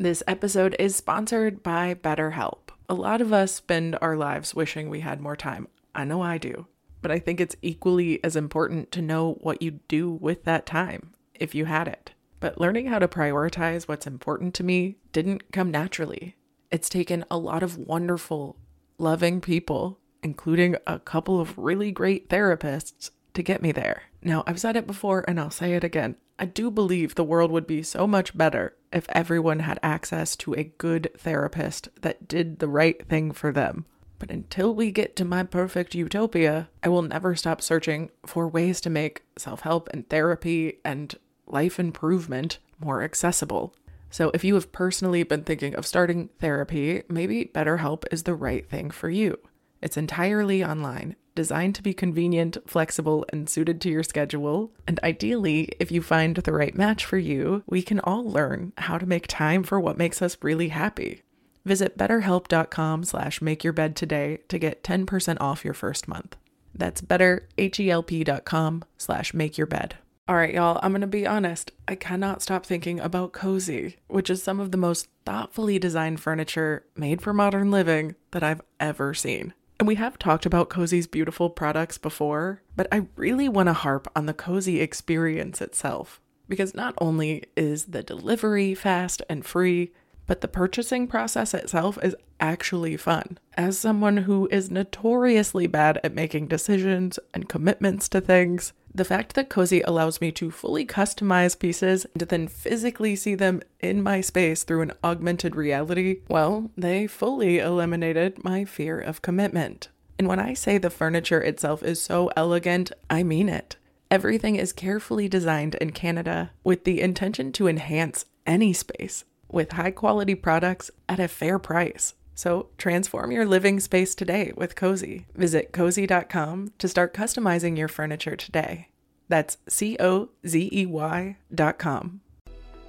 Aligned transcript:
This 0.00 0.22
episode 0.26 0.74
is 0.78 0.96
sponsored 0.96 1.62
by 1.62 1.92
BetterHelp. 1.92 2.70
A 2.88 2.94
lot 2.94 3.20
of 3.20 3.34
us 3.34 3.52
spend 3.52 3.98
our 4.00 4.16
lives 4.16 4.54
wishing 4.54 4.88
we 4.88 5.00
had 5.00 5.20
more 5.20 5.36
time. 5.36 5.68
I 5.94 6.04
know 6.04 6.22
I 6.22 6.38
do. 6.38 6.68
But 7.02 7.10
I 7.10 7.18
think 7.18 7.38
it's 7.38 7.54
equally 7.60 8.18
as 8.24 8.34
important 8.34 8.92
to 8.92 9.02
know 9.02 9.34
what 9.42 9.60
you'd 9.60 9.86
do 9.88 10.10
with 10.10 10.44
that 10.44 10.64
time, 10.64 11.12
if 11.34 11.54
you 11.54 11.66
had 11.66 11.86
it. 11.86 12.12
But 12.40 12.58
learning 12.58 12.86
how 12.86 12.98
to 12.98 13.08
prioritize 13.08 13.88
what's 13.88 14.06
important 14.06 14.54
to 14.54 14.64
me 14.64 14.96
didn't 15.12 15.52
come 15.52 15.70
naturally. 15.70 16.34
It's 16.70 16.88
taken 16.88 17.26
a 17.30 17.36
lot 17.36 17.62
of 17.62 17.76
wonderful, 17.76 18.56
loving 18.96 19.42
people, 19.42 19.98
including 20.22 20.76
a 20.86 20.98
couple 20.98 21.42
of 21.42 21.58
really 21.58 21.92
great 21.92 22.30
therapists, 22.30 23.10
to 23.34 23.42
get 23.42 23.60
me 23.60 23.70
there. 23.70 24.04
Now, 24.22 24.44
I've 24.46 24.60
said 24.60 24.76
it 24.76 24.86
before 24.86 25.26
and 25.28 25.38
I'll 25.38 25.50
say 25.50 25.74
it 25.74 25.84
again. 25.84 26.16
I 26.40 26.46
do 26.46 26.70
believe 26.70 27.14
the 27.14 27.22
world 27.22 27.50
would 27.50 27.66
be 27.66 27.82
so 27.82 28.06
much 28.06 28.36
better 28.36 28.74
if 28.90 29.04
everyone 29.10 29.58
had 29.60 29.78
access 29.82 30.34
to 30.36 30.54
a 30.54 30.72
good 30.78 31.10
therapist 31.18 31.90
that 32.00 32.28
did 32.28 32.60
the 32.60 32.66
right 32.66 33.06
thing 33.06 33.32
for 33.32 33.52
them. 33.52 33.84
But 34.18 34.30
until 34.30 34.74
we 34.74 34.90
get 34.90 35.16
to 35.16 35.24
my 35.26 35.42
perfect 35.42 35.94
utopia, 35.94 36.70
I 36.82 36.88
will 36.88 37.02
never 37.02 37.36
stop 37.36 37.60
searching 37.60 38.10
for 38.24 38.48
ways 38.48 38.80
to 38.80 38.90
make 38.90 39.22
self 39.36 39.60
help 39.60 39.90
and 39.92 40.08
therapy 40.08 40.78
and 40.82 41.14
life 41.46 41.78
improvement 41.78 42.58
more 42.80 43.02
accessible. 43.02 43.74
So, 44.08 44.30
if 44.32 44.42
you 44.42 44.54
have 44.54 44.72
personally 44.72 45.22
been 45.22 45.44
thinking 45.44 45.74
of 45.74 45.86
starting 45.86 46.30
therapy, 46.38 47.02
maybe 47.10 47.50
BetterHelp 47.54 48.04
is 48.10 48.22
the 48.22 48.34
right 48.34 48.66
thing 48.66 48.90
for 48.90 49.10
you. 49.10 49.38
It's 49.82 49.98
entirely 49.98 50.64
online, 50.64 51.16
designed 51.40 51.74
to 51.74 51.82
be 51.82 51.94
convenient, 51.94 52.58
flexible, 52.66 53.24
and 53.30 53.48
suited 53.48 53.80
to 53.80 53.88
your 53.88 54.02
schedule. 54.02 54.70
And 54.86 55.00
ideally, 55.02 55.70
if 55.80 55.90
you 55.90 56.02
find 56.02 56.36
the 56.36 56.52
right 56.52 56.76
match 56.76 57.06
for 57.06 57.16
you, 57.16 57.62
we 57.66 57.80
can 57.80 57.98
all 58.00 58.30
learn 58.30 58.74
how 58.76 58.98
to 58.98 59.06
make 59.06 59.26
time 59.26 59.62
for 59.62 59.80
what 59.80 59.96
makes 59.96 60.20
us 60.20 60.36
really 60.42 60.68
happy. 60.68 61.22
Visit 61.64 61.96
betterhelp.com 61.96 63.04
slash 63.04 63.40
make 63.40 63.64
your 63.64 63.72
bed 63.72 63.96
today 63.96 64.40
to 64.48 64.58
get 64.58 64.84
10% 64.84 65.38
off 65.40 65.64
your 65.64 65.72
first 65.72 66.06
month. 66.06 66.36
That's 66.74 67.00
betterhelp.com 67.00 68.84
slash 68.98 69.32
make 69.32 69.56
your 69.56 69.66
bed. 69.66 69.96
All 70.28 70.36
right, 70.36 70.52
y'all, 70.52 70.78
I'm 70.82 70.92
going 70.92 71.00
to 71.00 71.06
be 71.06 71.26
honest. 71.26 71.72
I 71.88 71.94
cannot 71.94 72.42
stop 72.42 72.66
thinking 72.66 73.00
about 73.00 73.32
Cozey, 73.32 73.96
which 74.08 74.28
is 74.28 74.42
some 74.42 74.60
of 74.60 74.72
the 74.72 74.76
most 74.76 75.08
thoughtfully 75.24 75.78
designed 75.78 76.20
furniture 76.20 76.84
made 76.94 77.22
for 77.22 77.32
modern 77.32 77.70
living 77.70 78.14
that 78.32 78.42
I've 78.42 78.60
ever 78.78 79.14
seen. 79.14 79.54
And 79.80 79.88
we 79.88 79.94
have 79.94 80.18
talked 80.18 80.44
about 80.44 80.68
Cozey's 80.68 81.06
beautiful 81.06 81.48
products 81.48 81.96
before, 81.96 82.60
but 82.76 82.86
I 82.92 83.06
really 83.16 83.48
want 83.48 83.68
to 83.68 83.72
harp 83.72 84.12
on 84.14 84.26
the 84.26 84.34
Cozey 84.34 84.78
experience 84.78 85.62
itself. 85.62 86.20
Because 86.50 86.74
not 86.74 86.92
only 86.98 87.44
is 87.56 87.86
the 87.86 88.02
delivery 88.02 88.74
fast 88.74 89.22
and 89.30 89.42
free, 89.42 89.92
but 90.26 90.42
the 90.42 90.48
purchasing 90.48 91.06
process 91.06 91.54
itself 91.54 91.98
is 92.02 92.14
actually 92.38 92.98
fun. 92.98 93.38
As 93.54 93.78
someone 93.78 94.18
who 94.18 94.50
is 94.52 94.70
notoriously 94.70 95.66
bad 95.66 95.98
at 96.04 96.14
making 96.14 96.48
decisions 96.48 97.18
and 97.32 97.48
commitments 97.48 98.06
to 98.10 98.20
things, 98.20 98.74
the 98.94 99.04
fact 99.04 99.34
that 99.34 99.48
Cozey 99.48 99.82
allows 99.84 100.20
me 100.20 100.32
to 100.32 100.50
fully 100.50 100.84
customize 100.84 101.58
pieces 101.58 102.06
and 102.14 102.22
then 102.22 102.48
physically 102.48 103.14
see 103.14 103.34
them 103.34 103.62
in 103.78 104.02
my 104.02 104.20
space 104.20 104.64
through 104.64 104.82
an 104.82 104.92
augmented 105.04 105.54
reality, 105.54 106.20
well, 106.28 106.70
they 106.76 107.06
fully 107.06 107.58
eliminated 107.58 108.42
my 108.42 108.64
fear 108.64 108.98
of 108.98 109.22
commitment. 109.22 109.88
And 110.18 110.26
when 110.28 110.40
I 110.40 110.54
say 110.54 110.76
the 110.76 110.90
furniture 110.90 111.40
itself 111.40 111.82
is 111.82 112.02
so 112.02 112.30
elegant, 112.36 112.92
I 113.08 113.22
mean 113.22 113.48
it. 113.48 113.76
Everything 114.10 114.56
is 114.56 114.72
carefully 114.72 115.28
designed 115.28 115.76
in 115.76 115.92
Canada 115.92 116.50
with 116.64 116.84
the 116.84 117.00
intention 117.00 117.52
to 117.52 117.68
enhance 117.68 118.24
any 118.44 118.72
space 118.72 119.24
with 119.48 119.72
high 119.72 119.90
quality 119.92 120.34
products 120.34 120.90
at 121.08 121.20
a 121.20 121.28
fair 121.28 121.58
price. 121.58 122.14
So 122.40 122.68
transform 122.78 123.32
your 123.32 123.44
living 123.44 123.80
space 123.80 124.14
today 124.14 124.54
with 124.56 124.74
Cozey. 124.74 125.26
Visit 125.34 125.72
cozey.com 125.72 126.72
to 126.78 126.88
start 126.88 127.12
customizing 127.12 127.76
your 127.76 127.86
furniture 127.86 128.34
today. 128.34 128.88
That's 129.28 129.58
C 129.68 129.98
O 130.00 130.30
Z 130.46 130.70
E 130.72 130.86
Y 130.86 131.36
dot 131.54 131.78
com. 131.78 132.22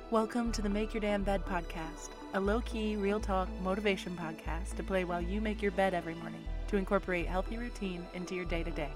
Welcome 0.10 0.54
to 0.54 0.62
the 0.62 0.70
Make 0.70 0.94
Your 0.94 1.02
Damn 1.02 1.24
Bed 1.24 1.46
podcast, 1.46 2.12
a 2.34 2.40
low 2.40 2.62
key, 2.62 2.96
real 2.96 3.20
talk 3.20 3.50
motivation 3.62 4.16
podcast 4.16 4.78
to 4.78 4.84
play 4.84 5.04
while 5.04 5.22
you 5.22 5.42
make 5.42 5.62
your 5.62 5.72
bed 5.74 5.94
every 5.94 6.16
morning 6.16 6.46
to 6.70 6.78
incorporate 6.78 7.26
healthy 7.26 7.58
routine 7.58 8.08
into 8.14 8.36
your 8.36 8.46
day 8.46 8.64
to 8.64 8.72
day, 8.72 8.94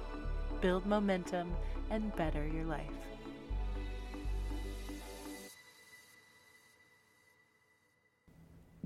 build 0.62 0.86
momentum, 0.86 1.54
and 1.90 2.16
better 2.16 2.48
your 2.48 2.64
life. 2.64 2.94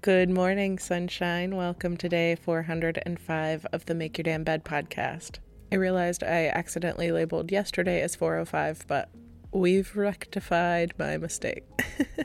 Good 0.01 0.29
morning, 0.29 0.77
sunshine. 0.77 1.55
Welcome 1.55 1.97
to 1.97 2.07
day 2.07 2.35
405 2.35 3.65
of 3.73 3.85
the 3.85 3.95
Make 3.95 4.17
Your 4.17 4.23
Damn 4.23 4.43
Bed 4.43 4.63
podcast. 4.63 5.39
I 5.71 5.75
realized 5.75 6.23
I 6.23 6.45
accidentally 6.47 7.11
labeled 7.11 7.51
yesterday 7.51 8.01
as 8.01 8.15
405, 8.15 8.85
but 8.87 9.09
we've 9.51 9.97
rectified 9.97 10.93
my 10.99 11.17
mistake. 11.17 11.63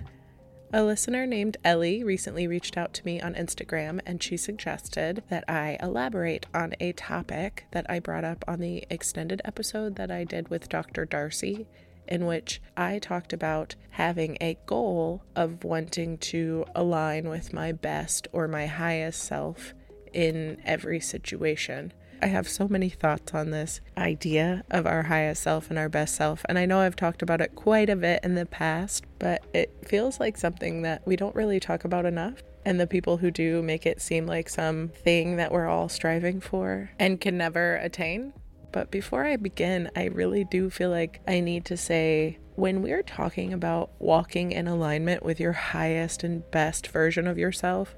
A 0.75 0.85
listener 0.85 1.27
named 1.27 1.57
Ellie 1.65 2.05
recently 2.05 2.47
reached 2.47 2.77
out 2.77 2.93
to 2.95 3.05
me 3.05 3.21
on 3.21 3.35
Instagram 3.35 4.01
and 4.05 4.23
she 4.23 4.37
suggested 4.37 5.25
that 5.31 5.45
I 5.49 5.79
elaborate 5.83 6.47
on 6.55 6.75
a 6.81 6.93
topic 6.93 7.67
that 7.73 7.87
I 7.89 7.99
brought 7.99 8.25
up 8.25 8.45
on 8.47 8.61
the 8.61 8.85
extended 8.91 9.41
episode 9.45 9.97
that 9.97 10.11
I 10.11 10.25
did 10.25 10.49
with 10.49 10.69
Dr. 10.69 11.07
Darcy 11.07 11.67
in 12.09 12.27
which 12.27 12.61
I 12.77 12.99
talked 12.99 13.33
about 13.33 13.75
having 13.91 14.37
a 14.41 14.59
goal 14.67 15.23
of 15.37 15.65
wanting 15.65 16.19
to 16.19 16.65
align 16.75 17.29
with 17.29 17.53
my 17.53 17.73
best 17.73 18.29
or 18.33 18.49
my 18.49 18.67
highest 18.67 19.23
self 19.23 19.75
in 20.13 20.61
every 20.65 21.01
situation. 21.01 21.93
I 22.23 22.29
have 22.29 22.49
so 22.49 22.69
many 22.69 22.89
thoughts 22.89 23.35
on 23.35 23.51
this 23.51 23.81
idea 23.99 24.65
of 24.71 24.87
our 24.87 25.03
highest 25.03 25.43
self 25.43 25.69
and 25.69 25.79
our 25.79 25.89
best 25.89 26.15
self, 26.15 26.45
and 26.49 26.59
I 26.59 26.65
know 26.65 26.81
I've 26.81 26.97
talked 26.97 27.21
about 27.21 27.41
it 27.41 27.55
quite 27.55 27.91
a 27.91 27.97
bit 27.97 28.21
in 28.25 28.35
the 28.35 28.47
past, 28.47 29.05
but 29.19 29.45
it 29.53 29.71
feels 29.87 30.21
like 30.21 30.39
something 30.39 30.83
that 30.83 31.07
we 31.07 31.17
don't 31.17 31.35
really 31.35 31.61
talk 31.61 31.85
about 31.85 32.07
enough. 32.07 32.43
And 32.65 32.81
the 32.81 32.87
people 32.87 33.19
who 33.19 33.31
do 33.31 33.61
make 33.61 33.85
it 33.85 34.01
seem 34.01 34.27
like 34.27 34.49
some 34.49 34.89
thing 34.89 35.37
that 35.37 35.53
we're 35.53 35.69
all 35.69 35.91
striving 35.91 36.41
for 36.41 36.91
and 36.99 37.21
can 37.21 37.37
never 37.37 37.77
attain. 37.77 38.33
But 38.75 38.91
before 38.91 39.25
I 39.25 39.37
begin, 39.37 39.89
I 39.95 40.07
really 40.07 40.43
do 40.43 40.69
feel 40.69 40.91
like 40.91 41.21
I 41.29 41.39
need 41.39 41.65
to 41.67 41.77
say 41.77 42.41
when 42.57 42.83
we're 42.83 43.05
talking 43.05 43.53
about 43.53 43.91
walking 44.01 44.51
in 44.51 44.67
alignment 44.67 45.23
with 45.23 45.39
your 45.39 45.53
highest 45.53 46.25
and 46.25 46.51
best 46.51 46.89
version 46.89 47.29
of 47.29 47.39
yourself, 47.39 47.95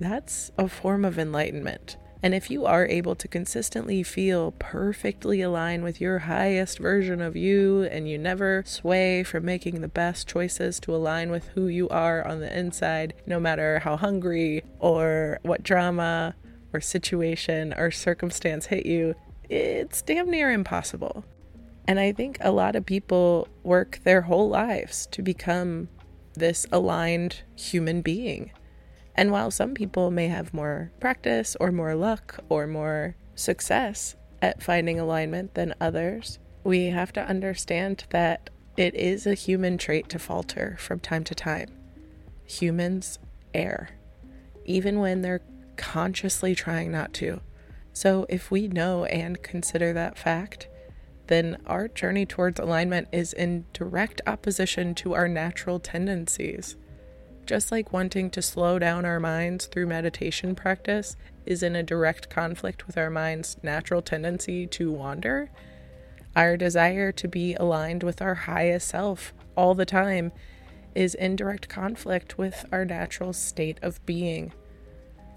that's 0.00 0.50
a 0.58 0.66
form 0.66 1.04
of 1.04 1.16
enlightenment. 1.16 1.96
And 2.24 2.34
if 2.34 2.50
you 2.50 2.66
are 2.66 2.88
able 2.88 3.14
to 3.14 3.28
consistently 3.28 4.02
feel 4.02 4.50
perfectly 4.58 5.42
aligned 5.42 5.84
with 5.84 6.00
your 6.00 6.18
highest 6.18 6.80
version 6.80 7.20
of 7.20 7.36
you 7.36 7.84
and 7.84 8.08
you 8.08 8.18
never 8.18 8.64
sway 8.66 9.22
from 9.22 9.44
making 9.44 9.80
the 9.80 9.86
best 9.86 10.26
choices 10.26 10.80
to 10.80 10.94
align 10.94 11.30
with 11.30 11.46
who 11.54 11.68
you 11.68 11.88
are 11.88 12.26
on 12.26 12.40
the 12.40 12.58
inside, 12.58 13.14
no 13.26 13.38
matter 13.38 13.78
how 13.78 13.96
hungry 13.96 14.64
or 14.80 15.38
what 15.42 15.62
drama 15.62 16.34
or 16.72 16.80
situation 16.80 17.72
or 17.74 17.92
circumstance 17.92 18.66
hit 18.66 18.84
you, 18.86 19.14
it's 19.50 20.00
damn 20.02 20.30
near 20.30 20.50
impossible. 20.50 21.24
And 21.86 21.98
I 21.98 22.12
think 22.12 22.38
a 22.40 22.52
lot 22.52 22.76
of 22.76 22.86
people 22.86 23.48
work 23.64 23.98
their 24.04 24.22
whole 24.22 24.48
lives 24.48 25.06
to 25.08 25.22
become 25.22 25.88
this 26.34 26.66
aligned 26.70 27.42
human 27.56 28.00
being. 28.00 28.52
And 29.16 29.32
while 29.32 29.50
some 29.50 29.74
people 29.74 30.12
may 30.12 30.28
have 30.28 30.54
more 30.54 30.92
practice 31.00 31.56
or 31.58 31.72
more 31.72 31.96
luck 31.96 32.38
or 32.48 32.68
more 32.68 33.16
success 33.34 34.14
at 34.40 34.62
finding 34.62 35.00
alignment 35.00 35.54
than 35.54 35.74
others, 35.80 36.38
we 36.62 36.86
have 36.86 37.12
to 37.14 37.26
understand 37.26 38.04
that 38.10 38.50
it 38.76 38.94
is 38.94 39.26
a 39.26 39.34
human 39.34 39.76
trait 39.76 40.08
to 40.10 40.18
falter 40.18 40.76
from 40.78 41.00
time 41.00 41.24
to 41.24 41.34
time. 41.34 41.68
Humans 42.46 43.18
err, 43.52 43.90
even 44.64 45.00
when 45.00 45.22
they're 45.22 45.42
consciously 45.76 46.54
trying 46.54 46.92
not 46.92 47.12
to. 47.14 47.40
So, 48.00 48.24
if 48.30 48.50
we 48.50 48.66
know 48.66 49.04
and 49.04 49.42
consider 49.42 49.92
that 49.92 50.16
fact, 50.16 50.68
then 51.26 51.58
our 51.66 51.86
journey 51.86 52.24
towards 52.24 52.58
alignment 52.58 53.08
is 53.12 53.34
in 53.34 53.66
direct 53.74 54.22
opposition 54.26 54.94
to 54.94 55.12
our 55.12 55.28
natural 55.28 55.78
tendencies. 55.78 56.76
Just 57.44 57.70
like 57.70 57.92
wanting 57.92 58.30
to 58.30 58.40
slow 58.40 58.78
down 58.78 59.04
our 59.04 59.20
minds 59.20 59.66
through 59.66 59.88
meditation 59.88 60.54
practice 60.54 61.14
is 61.44 61.62
in 61.62 61.76
a 61.76 61.82
direct 61.82 62.30
conflict 62.30 62.86
with 62.86 62.96
our 62.96 63.10
mind's 63.10 63.58
natural 63.62 64.00
tendency 64.00 64.66
to 64.68 64.90
wander, 64.90 65.50
our 66.34 66.56
desire 66.56 67.12
to 67.12 67.28
be 67.28 67.52
aligned 67.56 68.02
with 68.02 68.22
our 68.22 68.34
highest 68.34 68.88
self 68.88 69.34
all 69.58 69.74
the 69.74 69.84
time 69.84 70.32
is 70.94 71.14
in 71.14 71.36
direct 71.36 71.68
conflict 71.68 72.38
with 72.38 72.64
our 72.72 72.86
natural 72.86 73.34
state 73.34 73.78
of 73.82 74.02
being. 74.06 74.54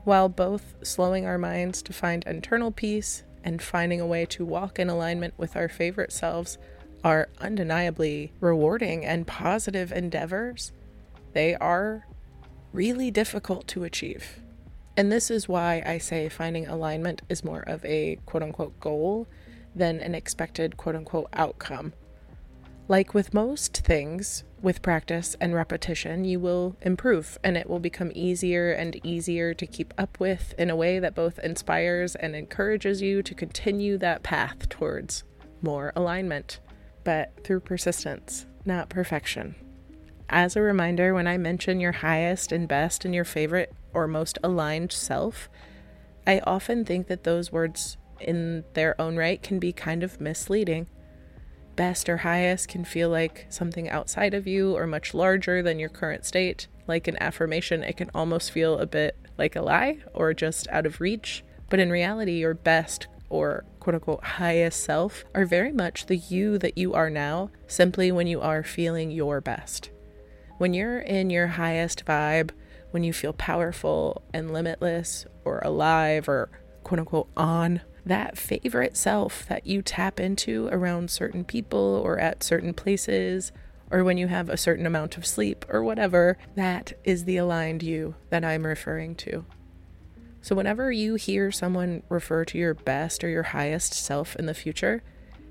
While 0.04 0.28
both 0.30 0.76
slowing 0.84 1.26
our 1.26 1.38
minds 1.38 1.82
to 1.84 1.94
find 1.94 2.24
internal 2.26 2.72
peace 2.72 3.24
and 3.44 3.62
finding 3.62 4.02
a 4.02 4.08
way 4.08 4.26
to 4.28 4.46
walk 4.46 4.80
in 4.80 4.90
alignment 4.90 5.34
with 5.38 5.56
our 5.56 5.70
favorite 5.70 6.12
selves 6.12 6.58
are 7.04 7.30
undeniably 7.40 8.32
rewarding 8.40 9.06
and 9.06 9.28
positive 9.28 9.92
endeavors, 9.92 10.72
they 11.34 11.56
are 11.56 12.06
really 12.72 13.12
difficult 13.12 13.68
to 13.68 13.84
achieve. 13.84 14.40
And 14.96 15.12
this 15.12 15.32
is 15.32 15.48
why 15.48 15.82
I 15.86 15.98
say 15.98 16.30
finding 16.30 16.68
alignment 16.68 17.22
is 17.30 17.44
more 17.44 17.62
of 17.62 17.84
a 17.86 18.20
quote 18.26 18.44
unquote 18.44 18.80
goal 18.80 19.28
than 19.76 20.00
an 20.00 20.16
expected 20.16 20.78
quote 20.78 20.96
unquote 20.96 21.30
outcome. 21.34 21.94
Like 22.88 23.14
with 23.14 23.34
most 23.34 23.78
things, 23.78 24.44
with 24.64 24.82
practice 24.82 25.36
and 25.42 25.54
repetition, 25.54 26.24
you 26.24 26.40
will 26.40 26.76
improve 26.82 27.38
and 27.44 27.58
it 27.58 27.70
will 27.70 27.82
become 27.82 28.12
easier 28.16 28.72
and 28.72 29.06
easier 29.06 29.54
to 29.54 29.68
keep 29.68 29.94
up 29.98 30.18
with 30.22 30.56
in 30.58 30.70
a 30.70 30.76
way 30.76 31.00
that 31.00 31.14
both 31.14 31.38
inspires 31.40 32.16
and 32.16 32.34
encourages 32.34 33.02
you 33.02 33.22
to 33.22 33.36
continue 33.36 33.98
that 33.98 34.24
path 34.24 34.70
towards 34.70 35.26
more 35.62 35.92
alignment, 35.98 36.62
but 37.04 37.44
through 37.44 37.60
persistence, 37.60 38.46
not 38.64 38.88
perfection. 38.88 39.54
As 40.30 40.56
a 40.56 40.62
reminder, 40.62 41.14
when 41.14 41.28
I 41.28 41.38
mention 41.38 41.82
your 41.82 41.92
highest 41.92 42.54
and 42.54 42.66
best 42.66 43.04
and 43.04 43.14
your 43.14 43.26
favorite 43.26 43.74
or 43.94 44.08
most 44.08 44.40
aligned 44.44 44.94
self, 44.94 45.50
I 46.26 46.40
often 46.40 46.86
think 46.86 47.08
that 47.08 47.26
those 47.26 47.52
words 47.52 47.98
in 48.22 48.64
their 48.74 49.00
own 49.00 49.18
right 49.18 49.44
can 49.44 49.60
be 49.60 49.74
kind 49.74 50.04
of 50.04 50.22
misleading. 50.22 50.88
Best 51.76 52.08
or 52.08 52.18
highest 52.18 52.68
can 52.68 52.86
feel 52.86 53.10
like 53.10 53.48
something 53.50 53.90
outside 53.90 54.34
of 54.34 54.46
you 54.46 54.76
or 54.76 54.86
much 54.86 55.14
larger 55.14 55.64
than 55.64 55.80
your 55.80 55.90
current 55.90 56.26
state. 56.26 56.68
Like 56.88 57.08
an 57.08 57.18
affirmation, 57.22 57.84
it 57.84 57.98
can 57.98 58.12
almost 58.14 58.52
feel 58.52 58.78
a 58.78 58.86
bit 58.86 59.18
like 59.38 59.56
a 59.56 59.62
lie 59.62 60.00
or 60.14 60.34
just 60.34 60.68
out 60.70 60.86
of 60.86 61.02
reach. 61.02 61.44
But 61.70 61.80
in 61.80 61.90
reality, 61.90 62.34
your 62.34 62.54
best 62.54 63.08
or 63.30 63.66
quote 63.80 63.96
unquote 63.96 64.24
highest 64.24 64.84
self 64.84 65.24
are 65.34 65.46
very 65.46 65.72
much 65.72 66.06
the 66.06 66.18
you 66.18 66.60
that 66.60 66.78
you 66.78 66.94
are 66.94 67.10
now, 67.10 67.50
simply 67.66 68.12
when 68.12 68.28
you 68.28 68.40
are 68.40 68.64
feeling 68.64 69.10
your 69.10 69.42
best. 69.42 69.90
When 70.60 70.76
you're 70.76 71.00
in 71.00 71.32
your 71.32 71.48
highest 71.48 72.06
vibe, 72.06 72.52
when 72.92 73.04
you 73.04 73.12
feel 73.12 73.34
powerful 73.34 74.22
and 74.34 74.54
limitless 74.54 75.26
or 75.44 75.60
alive 75.66 76.30
or 76.30 76.50
quote 76.84 77.00
unquote 77.00 77.30
on 77.36 77.82
that 78.06 78.38
favorite 78.38 78.98
self 78.98 79.46
that 79.48 79.66
you 79.66 79.82
tap 79.82 80.20
into 80.20 80.68
around 80.72 81.10
certain 81.10 81.44
people 81.44 82.02
or 82.04 82.20
at 82.20 82.44
certain 82.44 82.74
places 82.74 83.52
or 83.94 84.04
when 84.04 84.18
you 84.18 84.28
have 84.28 84.50
a 84.50 84.58
certain 84.58 84.88
amount 84.88 85.18
of 85.18 85.26
sleep 85.26 85.66
or 85.70 85.84
whatever, 85.84 86.38
that 86.56 86.94
is 87.04 87.26
the 87.26 87.38
aligned 87.38 87.84
you 87.84 88.16
that 88.32 88.44
I'm 88.44 88.66
referring 88.66 89.14
to. 89.18 89.46
So, 90.42 90.56
whenever 90.56 90.92
you 90.92 91.14
hear 91.16 91.52
someone 91.52 92.02
refer 92.10 92.44
to 92.46 92.58
your 92.58 92.74
best 92.74 93.24
or 93.24 93.30
your 93.30 93.44
highest 93.44 93.94
self 93.94 94.36
in 94.36 94.48
the 94.48 94.56
future, 94.56 95.04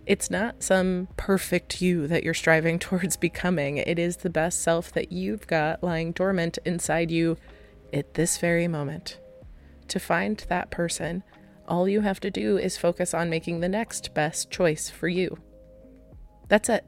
it's 0.06 0.28
not 0.28 0.62
some 0.62 1.06
perfect 1.16 1.80
you 1.80 2.08
that 2.08 2.24
you're 2.24 2.34
striving 2.34 2.78
towards 2.80 3.16
becoming. 3.16 3.76
It 3.76 3.98
is 3.98 4.18
the 4.18 4.28
best 4.28 4.60
self 4.60 4.92
that 4.92 5.12
you've 5.12 5.46
got 5.46 5.82
lying 5.82 6.10
dormant 6.10 6.58
inside 6.64 7.12
you 7.12 7.36
at 7.92 8.14
this 8.14 8.38
very 8.38 8.66
moment. 8.66 9.20
To 9.88 10.00
find 10.00 10.44
that 10.48 10.70
person, 10.70 11.22
all 11.68 11.88
you 11.88 12.00
have 12.00 12.20
to 12.20 12.30
do 12.30 12.58
is 12.58 12.76
focus 12.76 13.14
on 13.14 13.30
making 13.30 13.60
the 13.60 13.68
next 13.68 14.14
best 14.14 14.50
choice 14.50 14.90
for 14.90 15.08
you. 15.08 15.38
That's 16.48 16.68
it. 16.68 16.84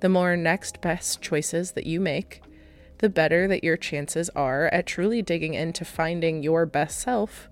The 0.00 0.08
more 0.08 0.36
next 0.36 0.80
best 0.80 1.22
choices 1.22 1.72
that 1.72 1.86
you 1.86 2.00
make, 2.00 2.42
the 2.98 3.08
better 3.08 3.48
that 3.48 3.64
your 3.64 3.76
chances 3.76 4.28
are 4.30 4.66
at 4.66 4.86
truly 4.86 5.22
digging 5.22 5.54
into 5.54 5.84
finding 5.84 6.42
your 6.42 6.66
best 6.66 7.00
self 7.00 7.48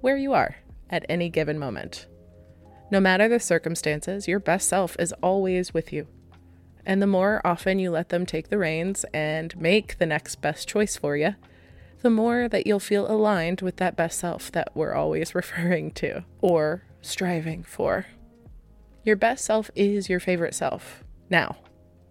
where 0.00 0.16
you 0.16 0.32
are 0.32 0.56
at 0.90 1.04
any 1.08 1.28
given 1.28 1.58
moment. 1.58 2.06
No 2.90 3.00
matter 3.00 3.28
the 3.28 3.40
circumstances, 3.40 4.28
your 4.28 4.38
best 4.38 4.68
self 4.68 4.96
is 4.98 5.12
always 5.22 5.74
with 5.74 5.92
you. 5.92 6.06
And 6.84 7.02
the 7.02 7.06
more 7.08 7.40
often 7.44 7.80
you 7.80 7.90
let 7.90 8.10
them 8.10 8.24
take 8.24 8.48
the 8.48 8.58
reins 8.58 9.04
and 9.12 9.56
make 9.60 9.98
the 9.98 10.06
next 10.06 10.36
best 10.40 10.68
choice 10.68 10.96
for 10.96 11.16
you, 11.16 11.34
the 12.02 12.10
more 12.10 12.48
that 12.48 12.66
you'll 12.66 12.80
feel 12.80 13.10
aligned 13.10 13.60
with 13.60 13.76
that 13.76 13.96
best 13.96 14.18
self 14.18 14.52
that 14.52 14.70
we're 14.74 14.94
always 14.94 15.34
referring 15.34 15.90
to 15.92 16.24
or 16.40 16.84
striving 17.00 17.62
for. 17.62 18.06
Your 19.04 19.16
best 19.16 19.44
self 19.44 19.70
is 19.74 20.08
your 20.08 20.20
favorite 20.20 20.54
self 20.54 21.04
now. 21.30 21.56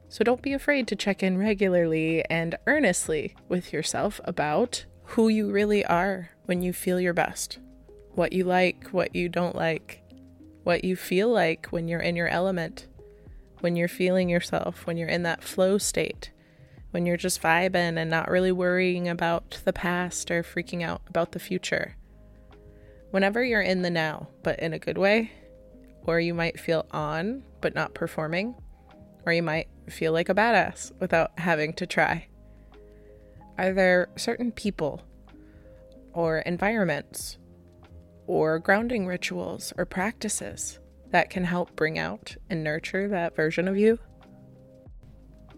So 0.08 0.24
don't 0.24 0.42
be 0.42 0.54
afraid 0.54 0.88
to 0.88 0.96
check 0.96 1.24
in 1.24 1.38
regularly 1.38 2.24
and 2.30 2.56
earnestly 2.68 3.36
with 3.50 3.74
yourself 3.74 4.22
about 4.24 4.86
who 5.04 5.28
you 5.28 5.52
really 5.52 5.86
are 5.86 6.32
when 6.46 6.62
you 6.62 6.72
feel 6.72 7.00
your 7.00 7.14
best, 7.14 7.60
what 8.14 8.32
you 8.32 8.44
like, 8.44 8.88
what 8.90 9.16
you 9.16 9.28
don't 9.28 9.56
like, 9.56 10.02
what 10.64 10.86
you 10.86 10.96
feel 10.96 11.30
like 11.30 11.68
when 11.68 11.88
you're 11.88 12.00
in 12.00 12.16
your 12.16 12.30
element, 12.30 12.88
when 13.60 13.76
you're 13.76 13.88
feeling 13.88 14.30
yourself, 14.30 14.88
when 14.88 14.96
you're 14.96 15.10
in 15.10 15.24
that 15.24 15.44
flow 15.44 15.78
state 15.78 16.32
when 16.96 17.06
you're 17.06 17.18
just 17.18 17.42
vibing 17.42 17.98
and 17.98 18.10
not 18.10 18.32
really 18.32 18.54
worrying 18.54 19.10
about 19.10 19.60
the 19.66 19.74
past 19.74 20.32
or 20.32 20.42
freaking 20.42 20.82
out 20.82 21.02
about 21.10 21.34
the 21.34 21.40
future. 21.40 21.94
Whenever 23.12 23.44
you're 23.44 23.60
in 23.60 23.82
the 23.82 23.90
now, 23.90 24.30
but 24.44 24.58
in 24.60 24.72
a 24.72 24.80
good 24.80 24.98
way, 24.98 25.30
or 26.06 26.22
you 26.22 26.34
might 26.34 26.58
feel 26.58 26.86
on 26.92 27.44
but 27.60 27.76
not 27.76 27.94
performing, 27.94 28.56
or 29.26 29.34
you 29.34 29.44
might 29.44 29.68
feel 29.90 30.14
like 30.14 30.30
a 30.30 30.34
badass 30.34 30.94
without 31.02 31.38
having 31.38 31.74
to 31.74 31.86
try. 31.86 32.26
Are 33.58 33.74
there 33.74 34.08
certain 34.16 34.54
people 34.54 35.04
or 36.14 36.38
environments 36.40 37.38
or 38.26 38.58
grounding 38.58 39.06
rituals 39.06 39.74
or 39.78 39.84
practices 39.84 40.80
that 41.10 41.30
can 41.30 41.44
help 41.44 41.76
bring 41.76 42.00
out 42.00 42.38
and 42.50 42.64
nurture 42.64 43.10
that 43.10 43.36
version 43.36 43.68
of 43.68 43.78
you? 43.78 44.00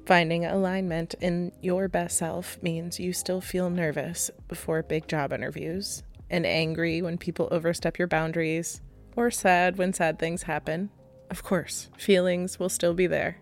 Finding 0.08 0.46
alignment 0.46 1.16
in 1.20 1.52
your 1.62 1.90
best 1.90 2.18
self 2.18 2.64
means 2.64 2.98
you 2.98 3.12
still 3.12 3.42
feel 3.42 3.70
nervous 3.70 4.32
before 4.48 4.82
big 4.82 5.06
job 5.06 5.34
interviews, 5.34 6.02
and 6.30 6.46
angry 6.46 7.02
when 7.02 7.18
people 7.18 7.50
overstep 7.52 8.00
your 8.00 8.08
boundaries, 8.08 8.80
or 9.18 9.30
sad 9.30 9.78
when 9.78 9.92
sad 9.92 10.18
things 10.18 10.44
happen. 10.44 10.92
Of 11.30 11.44
course, 11.44 11.90
feelings 11.98 12.58
will 12.58 12.70
still 12.70 12.94
be 12.94 13.06
there, 13.06 13.42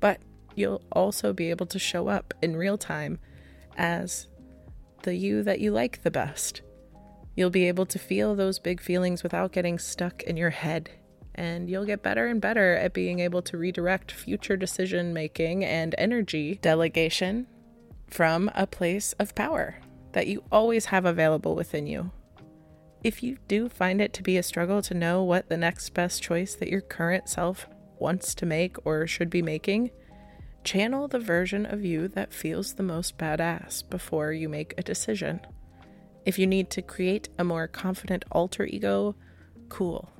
but 0.00 0.18
you'll 0.54 0.80
also 0.92 1.34
be 1.34 1.50
able 1.50 1.66
to 1.66 1.78
show 1.78 2.08
up 2.08 2.32
in 2.40 2.56
real 2.56 2.78
time 2.78 3.18
as 3.76 4.28
the 5.02 5.14
you 5.14 5.42
that 5.42 5.60
you 5.60 5.72
like 5.72 6.04
the 6.04 6.10
best. 6.10 6.62
You'll 7.36 7.50
be 7.50 7.68
able 7.68 7.84
to 7.84 7.98
feel 7.98 8.34
those 8.34 8.58
big 8.58 8.80
feelings 8.80 9.22
without 9.22 9.52
getting 9.52 9.78
stuck 9.78 10.22
in 10.22 10.38
your 10.38 10.50
head 10.50 10.88
and 11.38 11.70
you'll 11.70 11.84
get 11.84 12.02
better 12.02 12.26
and 12.26 12.40
better 12.40 12.74
at 12.74 12.92
being 12.92 13.20
able 13.20 13.40
to 13.40 13.56
redirect 13.56 14.10
future 14.10 14.56
decision 14.56 15.14
making 15.14 15.64
and 15.64 15.94
energy 15.96 16.58
delegation 16.60 17.46
from 18.08 18.50
a 18.56 18.66
place 18.66 19.12
of 19.20 19.36
power 19.36 19.76
that 20.12 20.26
you 20.26 20.42
always 20.50 20.86
have 20.86 21.04
available 21.04 21.54
within 21.54 21.86
you. 21.86 22.10
If 23.04 23.22
you 23.22 23.38
do 23.46 23.68
find 23.68 24.00
it 24.00 24.12
to 24.14 24.22
be 24.24 24.36
a 24.36 24.42
struggle 24.42 24.82
to 24.82 24.94
know 24.94 25.22
what 25.22 25.48
the 25.48 25.56
next 25.56 25.94
best 25.94 26.20
choice 26.20 26.56
that 26.56 26.70
your 26.70 26.80
current 26.80 27.28
self 27.28 27.68
wants 28.00 28.34
to 28.34 28.46
make 28.46 28.84
or 28.84 29.06
should 29.06 29.30
be 29.30 29.40
making, 29.40 29.92
channel 30.64 31.06
the 31.06 31.20
version 31.20 31.66
of 31.66 31.84
you 31.84 32.08
that 32.08 32.32
feels 32.32 32.74
the 32.74 32.82
most 32.82 33.16
badass 33.16 33.88
before 33.88 34.32
you 34.32 34.48
make 34.48 34.74
a 34.76 34.82
decision. 34.82 35.40
If 36.24 36.36
you 36.36 36.48
need 36.48 36.68
to 36.70 36.82
create 36.82 37.28
a 37.38 37.44
more 37.44 37.68
confident 37.68 38.24
alter 38.32 38.64
ego, 38.64 39.14
cool 39.68 40.10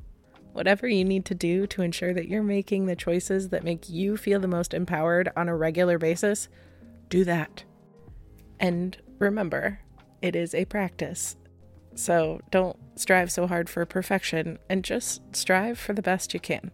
Whatever 0.53 0.89
you 0.89 1.05
need 1.05 1.25
to 1.27 1.35
do 1.35 1.67
to 1.69 1.83
ensure 1.83 2.13
that 2.15 2.29
you're 2.29 2.43
making 2.43 2.87
the 2.87 2.97
choices 2.97 3.51
that 3.51 3.65
make 3.65 3.89
you 3.89 4.17
feel 4.17 4.41
the 4.41 4.49
most 4.49 4.75
empowered 4.75 5.31
on 5.37 5.49
a 5.49 5.57
regular 5.57 5.99
basis, 5.99 6.49
do 7.09 7.25
that. 7.25 7.65
And 8.59 8.97
remember, 9.19 9.81
it 10.21 10.35
is 10.35 10.55
a 10.55 10.65
practice. 10.65 11.37
So 11.95 12.41
don't 12.51 12.77
strive 12.97 13.31
so 13.31 13.47
hard 13.47 13.69
for 13.69 13.85
perfection 13.87 14.59
and 14.69 14.85
just 14.85 15.23
strive 15.35 15.79
for 15.79 15.93
the 15.93 16.03
best 16.03 16.35
you 16.35 16.41
can. 16.41 16.71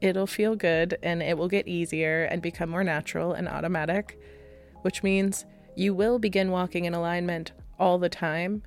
It'll 0.00 0.26
feel 0.26 0.56
good 0.56 0.98
and 1.02 1.22
it 1.22 1.38
will 1.38 1.48
get 1.48 1.68
easier 1.68 2.24
and 2.24 2.42
become 2.42 2.70
more 2.70 2.82
natural 2.82 3.32
and 3.34 3.48
automatic, 3.48 4.18
which 4.82 5.02
means 5.02 5.46
you 5.76 5.94
will 5.94 6.18
begin 6.18 6.50
walking 6.50 6.84
in 6.84 6.94
alignment 6.94 7.52
all 7.78 7.98
the 7.98 8.08
time. 8.08 8.62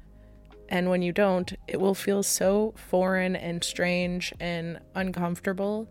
And 0.70 0.90
when 0.90 1.02
you 1.02 1.12
don't, 1.12 1.54
it 1.68 1.80
will 1.80 1.94
feel 1.94 2.24
so 2.24 2.74
foreign 2.76 3.36
and 3.36 3.64
strange 3.64 4.34
and 4.40 4.80
uncomfortable 4.96 5.90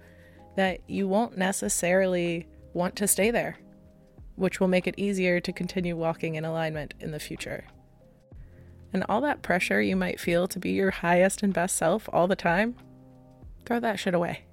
that 0.57 0.81
you 0.89 1.07
won't 1.07 1.37
necessarily 1.37 2.49
want 2.73 2.97
to 2.97 3.07
stay 3.07 3.31
there, 3.31 3.57
which 4.35 4.61
will 4.61 4.69
make 4.69 4.87
it 4.87 4.99
easier 4.99 5.41
to 5.41 5.53
continue 5.53 5.97
walking 5.97 6.35
in 6.35 6.45
alignment 6.45 6.95
in 6.99 7.13
the 7.13 7.21
future. 7.21 7.65
And 8.93 9.05
all 9.09 9.21
that 9.23 9.43
pressure 9.43 9.81
you 9.81 9.97
might 9.97 10.21
feel 10.21 10.47
to 10.49 10.59
be 10.59 10.71
your 10.71 10.91
highest 10.91 11.43
and 11.43 11.53
best 11.53 11.77
self 11.77 12.09
all 12.13 12.27
the 12.29 12.37
time, 12.37 12.77
throw 13.65 13.81
that 13.81 13.99
shit 13.99 14.15
away 14.15 14.45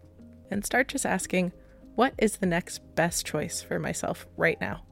and 0.49 0.65
start 0.65 0.87
just 0.87 1.05
asking, 1.05 1.51
what 1.95 2.13
is 2.17 2.37
the 2.37 2.45
next 2.45 2.79
best 2.95 3.25
choice 3.25 3.61
for 3.61 3.79
myself 3.79 4.27
right 4.37 4.59
now? 4.61 4.83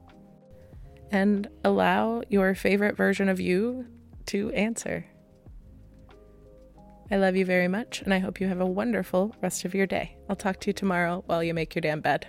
And 1.10 1.48
allow 1.64 2.22
your 2.28 2.54
favorite 2.54 2.96
version 2.96 3.28
of 3.28 3.40
you 3.40 3.86
to 4.26 4.50
answer. 4.50 5.06
I 7.12 7.16
love 7.16 7.34
you 7.34 7.44
very 7.44 7.66
much, 7.66 8.02
and 8.02 8.14
I 8.14 8.18
hope 8.18 8.40
you 8.40 8.46
have 8.46 8.60
a 8.60 8.66
wonderful 8.66 9.34
rest 9.42 9.64
of 9.64 9.74
your 9.74 9.86
day. 9.86 10.16
I'll 10.28 10.36
talk 10.36 10.60
to 10.60 10.68
you 10.68 10.72
tomorrow 10.72 11.24
while 11.26 11.42
you 11.42 11.52
make 11.52 11.74
your 11.74 11.80
damn 11.80 12.00
bed. 12.00 12.28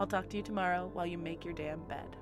I'll 0.00 0.06
talk 0.06 0.28
to 0.28 0.36
you 0.36 0.42
tomorrow 0.42 0.90
while 0.92 1.06
you 1.06 1.18
make 1.18 1.44
your 1.44 1.54
damn 1.54 1.80
bed. 1.80 2.16